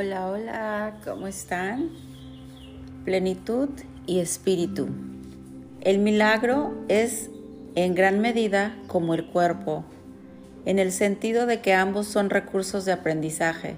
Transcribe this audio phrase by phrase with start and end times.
[0.00, 1.90] Hola, hola, ¿cómo están?
[3.04, 3.68] Plenitud
[4.06, 4.86] y espíritu.
[5.80, 7.30] El milagro es
[7.74, 9.84] en gran medida como el cuerpo,
[10.66, 13.74] en el sentido de que ambos son recursos de aprendizaje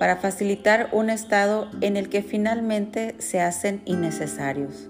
[0.00, 4.88] para facilitar un estado en el que finalmente se hacen innecesarios.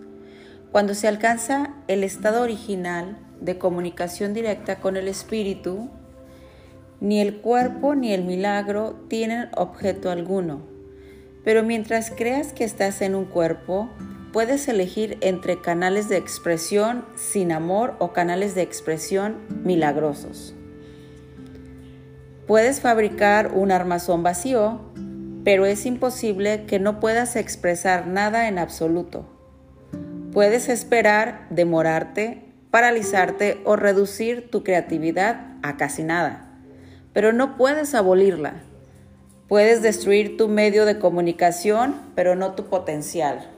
[0.73, 5.91] Cuando se alcanza el estado original de comunicación directa con el espíritu,
[7.00, 10.60] ni el cuerpo ni el milagro tienen objeto alguno.
[11.45, 13.88] Pero mientras creas que estás en un cuerpo,
[14.32, 20.55] puedes elegir entre canales de expresión sin amor o canales de expresión milagrosos.
[22.46, 24.80] Puedes fabricar un armazón vacío,
[25.44, 29.27] pero es imposible que no puedas expresar nada en absoluto.
[30.33, 36.45] Puedes esperar, demorarte, paralizarte o reducir tu creatividad a casi nada
[37.16, 38.56] pero no puedes abolirla.
[39.48, 43.50] Puedes destruir tu medio de comunicación, pero no tu potencial.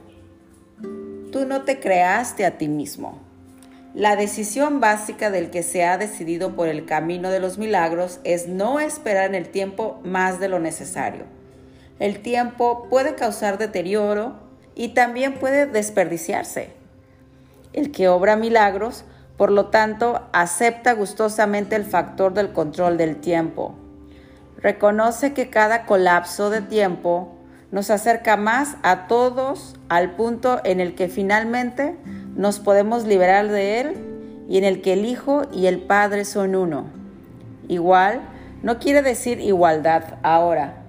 [1.33, 3.21] Tú no te creaste a ti mismo.
[3.95, 8.47] La decisión básica del que se ha decidido por el camino de los milagros es
[8.47, 11.25] no esperar en el tiempo más de lo necesario.
[11.99, 14.37] El tiempo puede causar deterioro
[14.77, 16.71] y también puede desperdiciarse.
[17.73, 19.05] El que obra milagros
[19.39, 23.77] por lo tanto, acepta gustosamente el factor del control del tiempo.
[24.61, 27.37] Reconoce que cada colapso de tiempo
[27.71, 31.97] nos acerca más a todos al punto en el que finalmente
[32.35, 36.57] nos podemos liberar de él y en el que el Hijo y el Padre son
[36.57, 36.87] uno.
[37.69, 38.23] Igual
[38.65, 40.83] no quiere decir igualdad ahora.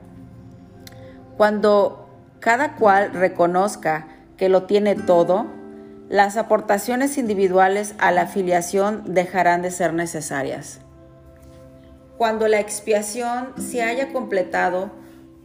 [1.38, 5.59] Cuando cada cual reconozca que lo tiene todo,
[6.10, 10.80] las aportaciones individuales a la afiliación dejarán de ser necesarias.
[12.18, 14.90] Cuando la expiación se haya completado,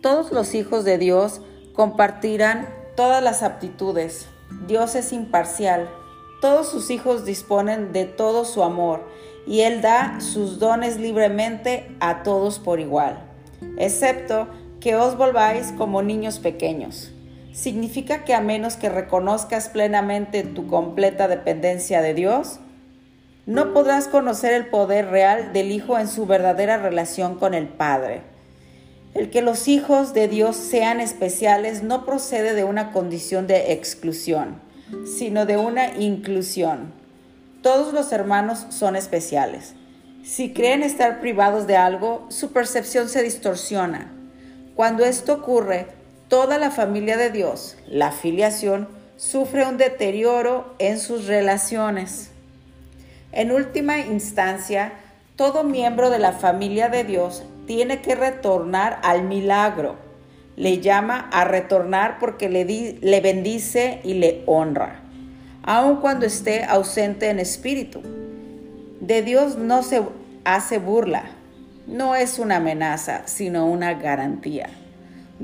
[0.00, 1.42] todos los hijos de Dios
[1.74, 2.66] compartirán
[2.96, 4.26] todas las aptitudes.
[4.66, 5.88] Dios es imparcial.
[6.40, 9.06] Todos sus hijos disponen de todo su amor
[9.46, 13.18] y Él da sus dones libremente a todos por igual,
[13.76, 14.48] excepto
[14.80, 17.13] que os volváis como niños pequeños
[17.54, 22.58] significa que a menos que reconozcas plenamente tu completa dependencia de Dios,
[23.46, 28.22] no podrás conocer el poder real del Hijo en su verdadera relación con el Padre.
[29.14, 34.60] El que los hijos de Dios sean especiales no procede de una condición de exclusión,
[35.06, 36.92] sino de una inclusión.
[37.62, 39.74] Todos los hermanos son especiales.
[40.24, 44.10] Si creen estar privados de algo, su percepción se distorsiona.
[44.74, 45.86] Cuando esto ocurre,
[46.34, 52.32] toda la familia de Dios, la filiación, sufre un deterioro en sus relaciones.
[53.30, 54.94] En última instancia,
[55.36, 59.94] todo miembro de la familia de Dios tiene que retornar al milagro.
[60.56, 62.64] Le llama a retornar porque le,
[63.00, 65.02] le bendice y le honra,
[65.62, 68.02] aun cuando esté ausente en espíritu.
[69.00, 70.02] De Dios no se
[70.42, 71.26] hace burla,
[71.86, 74.68] no es una amenaza, sino una garantía.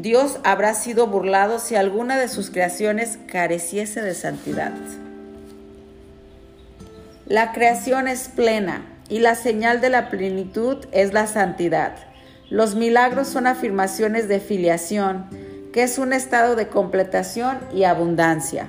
[0.00, 4.72] Dios habrá sido burlado si alguna de sus creaciones careciese de santidad.
[7.26, 11.96] La creación es plena y la señal de la plenitud es la santidad.
[12.48, 15.26] Los milagros son afirmaciones de filiación,
[15.70, 18.68] que es un estado de completación y abundancia.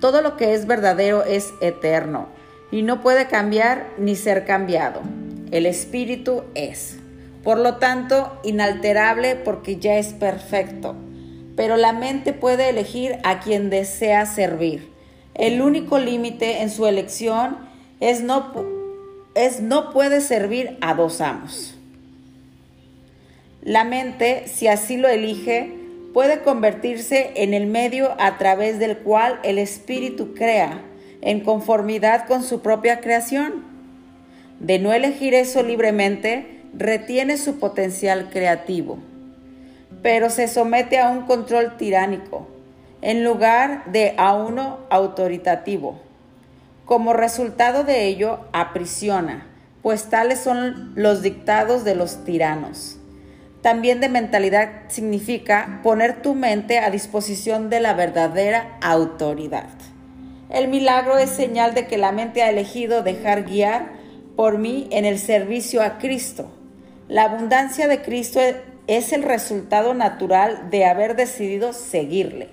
[0.00, 2.28] Todo lo que es verdadero es eterno
[2.70, 5.00] y no puede cambiar ni ser cambiado.
[5.50, 6.98] El espíritu es
[7.44, 10.96] por lo tanto inalterable porque ya es perfecto.
[11.56, 14.90] Pero la mente puede elegir a quien desea servir.
[15.34, 17.58] El único límite en su elección
[18.00, 18.52] es no,
[19.34, 21.76] es no puede servir a dos amos.
[23.62, 25.72] La mente, si así lo elige,
[26.12, 30.82] puede convertirse en el medio a través del cual el espíritu crea,
[31.22, 33.64] en conformidad con su propia creación.
[34.60, 38.98] De no elegir eso libremente, retiene su potencial creativo,
[40.02, 42.48] pero se somete a un control tiránico
[43.00, 46.00] en lugar de a uno autoritativo.
[46.84, 49.46] Como resultado de ello, aprisiona,
[49.82, 52.98] pues tales son los dictados de los tiranos.
[53.62, 59.68] También de mentalidad significa poner tu mente a disposición de la verdadera autoridad.
[60.50, 63.92] El milagro es señal de que la mente ha elegido dejar guiar
[64.36, 66.50] por mí en el servicio a Cristo
[67.08, 68.40] la abundancia de Cristo
[68.86, 72.48] es el resultado natural de haber decidido seguirle.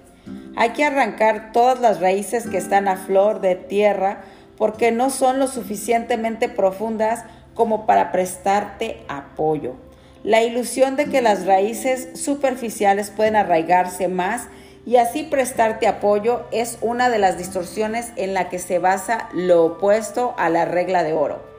[0.57, 4.21] Hay que arrancar todas las raíces que están a flor de tierra
[4.57, 9.75] porque no son lo suficientemente profundas como para prestarte apoyo.
[10.24, 14.47] La ilusión de que las raíces superficiales pueden arraigarse más
[14.86, 19.65] y así prestarte apoyo es una de las distorsiones en la que se basa lo
[19.65, 21.50] opuesto a la regla de oro.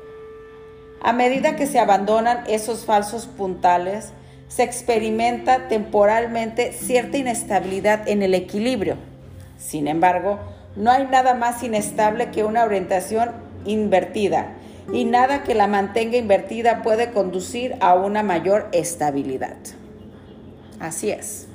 [1.03, 4.13] A medida que se abandonan esos falsos puntales,
[4.47, 8.97] se experimenta temporalmente cierta inestabilidad en el equilibrio.
[9.59, 10.39] Sin embargo,
[10.77, 13.31] no hay nada más inestable que una orientación
[13.65, 14.53] invertida
[14.93, 19.57] y nada que la mantenga invertida puede conducir a una mayor estabilidad.
[20.79, 21.49] Así es.